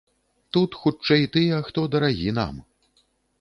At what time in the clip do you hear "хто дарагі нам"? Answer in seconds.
1.67-2.59